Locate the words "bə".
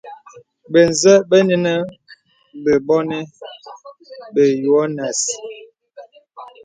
1.29-1.37, 4.33-4.43